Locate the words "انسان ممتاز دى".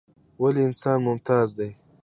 0.67-1.69